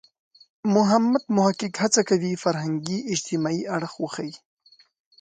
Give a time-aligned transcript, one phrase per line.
[0.75, 4.33] محمد محق هڅه کوي فرهنګي– اجتماعي اړخ وښيي.